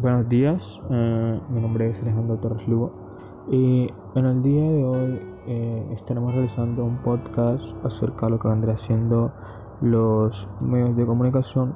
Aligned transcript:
buenos 0.00 0.28
días, 0.28 0.60
eh, 0.90 1.40
mi 1.50 1.60
nombre 1.60 1.90
es 1.90 1.98
Alejandro 2.02 2.36
Torres 2.38 2.66
Lugo 2.66 2.92
y 3.50 3.88
en 4.14 4.24
el 4.24 4.42
día 4.42 4.62
de 4.62 4.84
hoy 4.84 5.20
eh, 5.46 5.86
estaremos 5.92 6.34
realizando 6.34 6.84
un 6.84 6.96
podcast 6.98 7.62
acerca 7.84 8.26
de 8.26 8.32
lo 8.32 8.38
que 8.38 8.48
vendría 8.48 8.76
siendo 8.76 9.32
los 9.80 10.48
medios 10.60 10.96
de 10.96 11.06
comunicación 11.06 11.74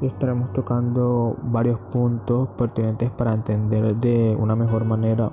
y 0.00 0.06
estaremos 0.06 0.52
tocando 0.52 1.36
varios 1.44 1.78
puntos 1.92 2.48
pertinentes 2.58 3.10
para 3.12 3.34
entender 3.34 3.96
de 3.96 4.36
una 4.38 4.56
mejor 4.56 4.84
manera 4.84 5.30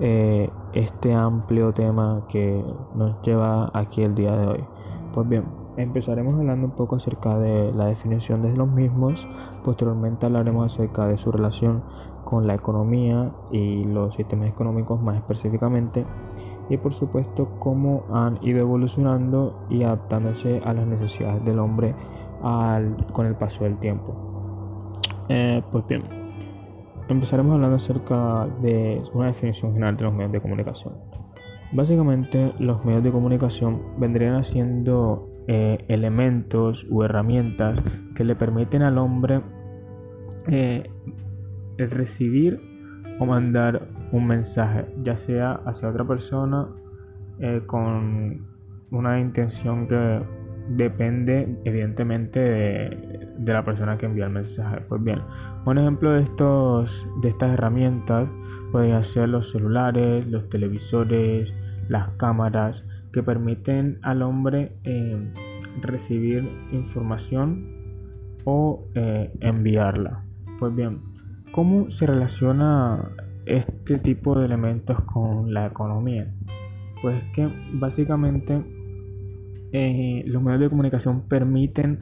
eh, 0.00 0.50
este 0.74 1.12
amplio 1.12 1.72
tema 1.72 2.22
que 2.28 2.64
nos 2.94 3.20
lleva 3.22 3.70
aquí 3.74 4.02
el 4.02 4.14
día 4.14 4.36
de 4.36 4.46
hoy. 4.46 4.64
Pues 5.12 5.28
bien, 5.28 5.44
empezaremos 5.76 6.34
hablando 6.34 6.66
un 6.66 6.72
poco 6.72 6.96
acerca 6.96 7.38
de 7.38 7.72
la 7.72 7.86
definición 7.86 8.42
de 8.42 8.56
los 8.56 8.68
mismos, 8.68 9.26
posteriormente 9.64 10.26
hablaremos 10.26 10.72
acerca 10.72 11.06
de 11.06 11.16
su 11.18 11.32
relación 11.32 11.82
con 12.24 12.46
la 12.46 12.54
economía 12.54 13.32
y 13.50 13.84
los 13.84 14.14
sistemas 14.14 14.48
económicos 14.48 15.00
más 15.00 15.16
específicamente 15.16 16.04
y 16.68 16.76
por 16.76 16.94
supuesto 16.94 17.48
cómo 17.58 18.04
han 18.12 18.38
ido 18.42 18.60
evolucionando 18.60 19.66
y 19.68 19.82
adaptándose 19.82 20.60
a 20.64 20.72
las 20.72 20.86
necesidades 20.86 21.44
del 21.44 21.58
hombre 21.58 21.94
con 23.12 23.26
el 23.26 23.34
paso 23.36 23.64
del 23.64 23.78
tiempo. 23.78 24.92
Eh, 25.28 25.62
pues 25.70 25.86
bien, 25.86 26.02
empezaremos 27.08 27.54
hablando 27.54 27.76
acerca 27.76 28.46
de 28.60 29.02
una 29.14 29.28
definición 29.28 29.72
general 29.72 29.96
de 29.96 30.04
los 30.04 30.12
medios 30.12 30.32
de 30.32 30.40
comunicación. 30.40 30.94
Básicamente 31.72 32.52
los 32.58 32.84
medios 32.84 33.02
de 33.02 33.12
comunicación 33.12 33.80
vendrían 33.98 34.44
siendo 34.44 35.31
eh, 35.48 35.84
elementos 35.88 36.84
u 36.88 37.02
herramientas 37.02 37.78
que 38.14 38.24
le 38.24 38.36
permiten 38.36 38.82
al 38.82 38.98
hombre 38.98 39.40
eh, 40.46 40.88
recibir 41.78 42.60
o 43.18 43.26
mandar 43.26 43.88
un 44.12 44.26
mensaje, 44.26 44.86
ya 45.02 45.16
sea 45.26 45.60
hacia 45.64 45.88
otra 45.88 46.04
persona 46.04 46.68
eh, 47.40 47.62
con 47.66 48.46
una 48.90 49.20
intención 49.20 49.88
que 49.88 50.20
depende 50.76 51.48
evidentemente 51.64 52.38
de, 52.38 53.28
de, 53.38 53.52
la 53.52 53.64
persona 53.64 53.98
que 53.98 54.06
envía 54.06 54.26
el 54.26 54.32
mensaje. 54.32 54.80
Pues 54.88 55.02
bien, 55.02 55.20
un 55.64 55.78
ejemplo 55.78 56.12
de 56.12 56.22
estos 56.22 57.06
de 57.22 57.30
estas 57.30 57.54
herramientas 57.54 58.28
pueden 58.70 59.04
ser 59.06 59.28
los 59.28 59.50
celulares, 59.50 60.26
los 60.28 60.48
televisores, 60.50 61.52
las 61.88 62.08
cámaras 62.16 62.82
que 63.12 63.22
permiten 63.22 63.98
al 64.02 64.22
hombre 64.22 64.72
eh, 64.84 65.32
recibir 65.80 66.48
información 66.72 67.66
o 68.44 68.86
eh, 68.94 69.30
enviarla. 69.40 70.24
Pues 70.58 70.74
bien, 70.74 71.00
¿cómo 71.52 71.90
se 71.90 72.06
relaciona 72.06 73.10
este 73.46 73.98
tipo 73.98 74.38
de 74.38 74.46
elementos 74.46 75.00
con 75.04 75.52
la 75.52 75.66
economía? 75.66 76.32
Pues 77.00 77.22
que 77.34 77.48
básicamente 77.74 78.62
eh, 79.72 80.22
los 80.26 80.42
medios 80.42 80.60
de 80.60 80.70
comunicación 80.70 81.22
permiten 81.28 81.98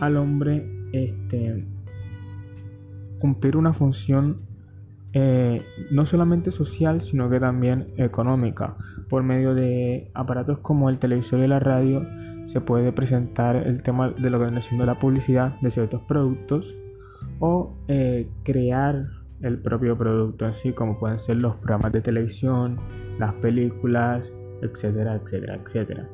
al 0.00 0.16
hombre 0.16 0.66
este, 0.92 1.64
cumplir 3.18 3.56
una 3.56 3.72
función 3.72 4.53
eh, 5.14 5.62
no 5.90 6.06
solamente 6.06 6.50
social, 6.50 7.02
sino 7.10 7.30
que 7.30 7.40
también 7.40 7.88
económica. 7.96 8.76
Por 9.08 9.22
medio 9.22 9.54
de 9.54 10.10
aparatos 10.14 10.58
como 10.58 10.90
el 10.90 10.98
televisor 10.98 11.40
y 11.40 11.46
la 11.46 11.60
radio 11.60 12.04
se 12.52 12.60
puede 12.60 12.92
presentar 12.92 13.56
el 13.56 13.82
tema 13.82 14.10
de 14.10 14.30
lo 14.30 14.38
que 14.38 14.46
viene 14.46 14.62
siendo 14.68 14.86
la 14.86 14.98
publicidad 14.98 15.58
de 15.60 15.70
ciertos 15.70 16.02
productos 16.02 16.64
o 17.38 17.76
eh, 17.88 18.28
crear 18.44 19.06
el 19.42 19.58
propio 19.58 19.96
producto, 19.96 20.46
así 20.46 20.72
como 20.72 20.98
pueden 20.98 21.18
ser 21.26 21.40
los 21.40 21.56
programas 21.56 21.92
de 21.92 22.00
televisión, 22.00 22.78
las 23.18 23.34
películas, 23.34 24.22
etcétera, 24.62 25.16
etcétera, 25.16 25.60
etcétera. 25.64 26.08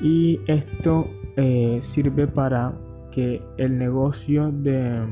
Y 0.00 0.40
esto 0.46 1.06
eh, 1.36 1.80
sirve 1.94 2.26
para 2.26 2.72
que 3.12 3.40
el 3.58 3.78
negocio 3.78 4.50
de 4.50 5.06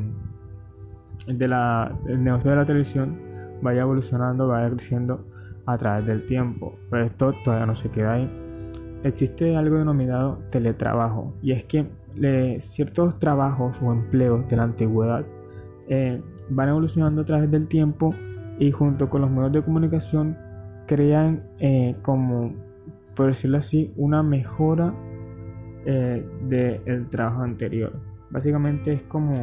de 1.27 1.49
la, 1.49 1.93
el 2.07 2.23
negocio 2.23 2.51
de 2.51 2.57
la 2.57 2.67
televisión 2.67 3.19
vaya 3.63 3.83
evolucionando, 3.83 4.49
vaya 4.49 4.71
creciendo 4.71 5.25
a 5.67 5.79
través 5.79 6.07
del 6.07 6.27
tiempo. 6.27 6.75
Pero 6.91 7.05
esto 7.05 7.33
todavía 7.45 7.67
no 7.67 7.77
se 7.77 7.89
queda 7.91 8.15
ahí. 8.15 8.31
Existe 9.05 9.57
algo 9.57 9.79
denominado 9.79 10.39
teletrabajo 10.51 11.35
y 11.43 11.53
es 11.53 11.65
que 11.65 11.87
ciertos 12.75 13.19
trabajos 13.19 13.75
o 13.83 13.93
empleos 13.93 14.49
de 14.49 14.57
la 14.57 14.65
antigüedad 14.65 15.25
eh, 15.89 16.21
van 16.51 16.69
evolucionando 16.69 17.23
a 17.23 17.25
través 17.25 17.51
del 17.51 17.67
tiempo 17.69 18.15
y 18.59 18.71
junto 18.71 19.09
con 19.09 19.23
los 19.23 19.31
medios 19.31 19.53
de 19.53 19.63
comunicación 19.63 20.37
crean 20.87 21.43
eh, 21.59 21.97
como, 22.03 22.53
por 23.17 23.29
decirlo 23.29 23.59
así, 23.59 23.93
una 23.97 24.23
mejora 24.23 24.93
eh, 25.85 26.25
del 26.49 27.09
trabajo 27.09 27.43
anterior. 27.43 27.93
Básicamente 28.31 28.93
es 28.93 29.03
como 29.05 29.35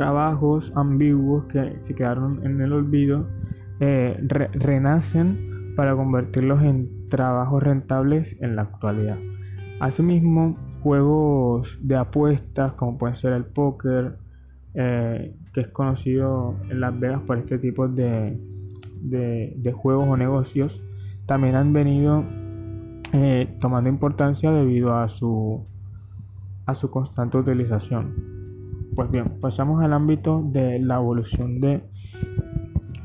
trabajos 0.00 0.72
ambiguos 0.76 1.44
que 1.52 1.76
se 1.86 1.94
quedaron 1.94 2.40
en 2.42 2.58
el 2.62 2.72
olvido 2.72 3.26
eh, 3.80 4.18
renacen 4.54 5.74
para 5.76 5.94
convertirlos 5.94 6.62
en 6.62 6.88
trabajos 7.10 7.62
rentables 7.62 8.26
en 8.40 8.56
la 8.56 8.62
actualidad. 8.62 9.18
Asimismo, 9.78 10.56
juegos 10.82 11.68
de 11.82 11.96
apuestas 11.96 12.72
como 12.72 12.96
puede 12.96 13.16
ser 13.16 13.34
el 13.34 13.44
póker, 13.44 14.16
eh, 14.72 15.36
que 15.52 15.60
es 15.60 15.68
conocido 15.68 16.56
en 16.70 16.80
Las 16.80 16.98
Vegas 16.98 17.20
por 17.26 17.36
este 17.36 17.58
tipo 17.58 17.86
de, 17.86 18.40
de, 19.02 19.72
juegos 19.72 20.08
o 20.08 20.16
negocios, 20.16 20.72
también 21.26 21.56
han 21.56 21.74
venido 21.74 22.24
eh, 23.12 23.54
tomando 23.60 23.90
importancia 23.90 24.50
debido 24.50 24.96
a 24.96 25.10
su, 25.10 25.62
a 26.64 26.74
su 26.74 26.90
constante 26.90 27.36
utilización. 27.36 28.39
Pues 29.00 29.12
bien, 29.12 29.40
pasamos 29.40 29.82
al 29.82 29.94
ámbito 29.94 30.42
de 30.52 30.78
la 30.78 30.96
evolución 30.96 31.58
de 31.58 31.80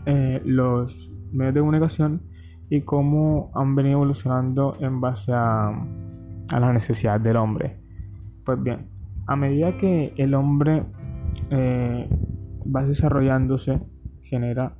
eh, 0.05 0.41
los 0.43 0.93
medios 1.31 1.53
de 1.53 1.59
comunicación 1.61 2.21
y 2.69 2.81
cómo 2.81 3.49
han 3.55 3.75
venido 3.75 3.99
evolucionando 3.99 4.73
en 4.81 4.99
base 4.99 5.31
a, 5.31 5.69
a 5.69 6.59
las 6.59 6.73
necesidades 6.73 7.23
del 7.23 7.37
hombre. 7.37 7.77
Pues 8.43 8.61
bien, 8.61 8.87
a 9.25 9.37
medida 9.37 9.77
que 9.77 10.13
el 10.17 10.33
hombre 10.33 10.83
eh, 11.49 12.09
va 12.75 12.83
desarrollándose, 12.83 13.79
genera 14.23 14.73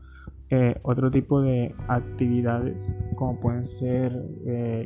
eh, 0.50 0.78
otro 0.84 1.10
tipo 1.12 1.42
de 1.42 1.74
actividades 1.88 2.76
como 3.16 3.40
pueden 3.40 3.70
ser 3.80 4.22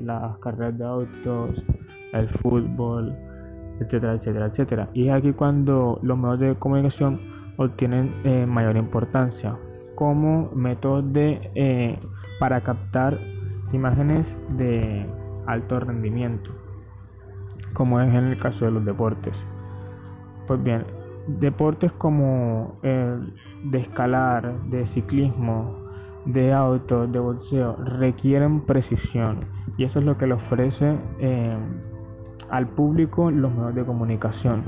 las 0.04 0.38
carreras 0.38 0.78
de 0.78 0.86
autos, 0.86 1.64
el 2.14 2.30
fútbol, 2.38 3.16
etcétera, 3.80 4.14
etcétera, 4.14 4.46
etcétera. 4.48 4.90
Y 4.94 5.08
es 5.08 5.14
aquí 5.14 5.34
cuando 5.34 6.00
los 6.02 6.18
medios 6.18 6.40
de 6.40 6.56
comunicación 6.56 7.20
obtienen 7.58 8.14
eh, 8.24 8.46
mayor 8.46 8.78
importancia 8.78 9.58
como 9.96 10.50
método 10.56 11.02
de 11.02 11.52
eh, 11.56 12.00
para 12.40 12.62
captar 12.62 13.20
imágenes 13.74 14.26
de 14.58 15.06
alto 15.46 15.80
rendimiento, 15.80 16.52
como 17.74 18.00
es 18.00 18.08
en 18.14 18.26
el 18.28 18.40
caso 18.40 18.66
de 18.66 18.72
los 18.72 18.86
deportes. 18.86 19.34
Pues 20.48 20.64
bien, 20.64 20.86
deportes 21.28 21.92
como 21.94 22.80
el 22.82 23.34
de 23.66 23.80
escalar, 23.80 24.62
de 24.70 24.88
ciclismo, 24.88 25.76
de 26.26 26.54
auto, 26.54 27.08
de 27.08 27.20
boxeo, 27.20 27.76
requieren 27.76 28.62
precisión 28.62 29.46
y 29.78 29.84
eso 29.84 30.00
es 30.00 30.06
lo 30.06 30.18
que 30.18 30.28
le 30.28 30.34
ofrece 30.34 30.98
eh, 31.20 31.58
al 32.52 32.68
público 32.68 33.32
los 33.32 33.52
medios 33.52 33.76
de 33.76 33.86
comunicación. 33.86 34.64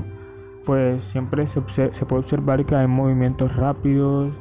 Pues 0.64 1.02
siempre 1.12 1.48
se, 1.48 1.92
se, 1.92 2.06
puede 2.06 2.22
observar 2.22 2.64
que 2.64 2.74
hay 2.74 2.86
movimientos 2.86 3.54
rápidos 3.56 4.32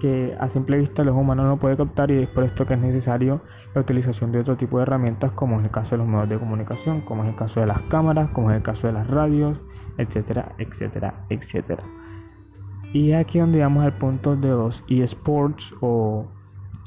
que 0.00 0.36
a 0.38 0.48
simple 0.50 0.78
vista 0.78 1.02
los 1.02 1.16
humanos 1.16 1.46
no 1.46 1.56
pueden 1.56 1.76
captar 1.76 2.10
y 2.10 2.22
es 2.22 2.28
por 2.28 2.44
esto 2.44 2.66
que 2.66 2.74
es 2.74 2.80
necesario 2.80 3.40
la 3.74 3.80
utilización 3.80 4.30
de 4.30 4.40
otro 4.40 4.56
tipo 4.56 4.78
de 4.78 4.84
herramientas 4.84 5.32
como 5.32 5.58
es 5.58 5.64
el 5.64 5.70
caso 5.70 5.90
de 5.90 5.98
los 5.98 6.06
medios 6.06 6.28
de 6.28 6.38
comunicación, 6.38 7.00
como 7.02 7.24
es 7.24 7.30
el 7.30 7.36
caso 7.36 7.60
de 7.60 7.66
las 7.66 7.80
cámaras, 7.82 8.30
como 8.30 8.50
es 8.50 8.56
el 8.56 8.62
caso 8.62 8.86
de 8.86 8.92
las 8.92 9.08
radios, 9.08 9.58
etcétera, 9.98 10.52
etcétera, 10.58 11.24
etcétera. 11.28 11.82
Y 12.92 13.12
aquí 13.12 13.38
donde 13.38 13.60
vamos 13.60 13.84
al 13.84 13.92
punto 13.94 14.36
de 14.36 14.48
los 14.48 14.82
eSports 14.88 15.74
o 15.80 16.26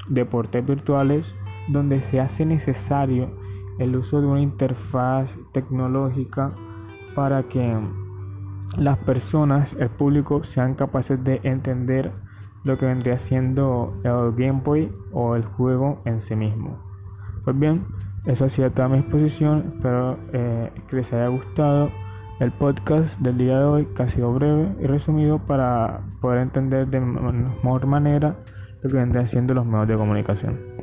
deportes 0.09 0.65
virtuales 0.65 1.25
donde 1.67 2.01
se 2.09 2.19
hace 2.19 2.45
necesario 2.45 3.29
el 3.81 3.95
uso 3.95 4.21
de 4.21 4.27
una 4.27 4.41
interfaz 4.41 5.29
tecnológica 5.53 6.51
para 7.15 7.43
que 7.43 7.77
las 8.77 8.97
personas, 8.99 9.73
el 9.79 9.89
público, 9.89 10.43
sean 10.43 10.75
capaces 10.75 11.21
de 11.23 11.41
entender 11.43 12.11
lo 12.63 12.77
que 12.77 12.85
vendría 12.85 13.17
siendo 13.27 13.93
el 14.03 14.33
gameplay 14.33 14.91
o 15.11 15.35
el 15.35 15.43
juego 15.43 16.01
en 16.05 16.21
sí 16.21 16.35
mismo. 16.35 16.77
Pues 17.43 17.57
bien, 17.57 17.85
eso 18.25 18.45
ha 18.45 18.49
sido 18.49 18.69
toda 18.71 18.87
mi 18.87 18.99
exposición. 18.99 19.73
Espero 19.75 20.17
eh, 20.31 20.71
que 20.87 20.97
les 20.97 21.11
haya 21.13 21.27
gustado. 21.27 21.89
el 22.39 22.51
podcast 22.53 23.07
del 23.19 23.37
día 23.37 23.59
de 23.59 23.65
hoy, 23.65 23.85
que 23.95 24.01
ha 24.01 24.11
sido 24.15 24.33
breve 24.33 24.75
y 24.79 24.87
resumido 24.87 25.37
para 25.37 26.01
poder 26.21 26.39
entender 26.39 26.87
de 26.87 26.99
mejor 26.99 27.85
manera 27.85 28.35
lo 28.81 28.89
que 28.89 28.97
vendrían 28.97 29.27
siendo 29.27 29.53
los 29.53 29.63
medios 29.63 29.89
de 29.89 29.95
comunicación. 29.95 30.80